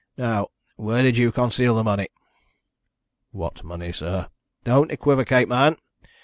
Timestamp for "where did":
0.77-1.15